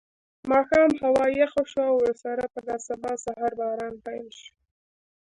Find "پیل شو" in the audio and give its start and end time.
4.05-4.49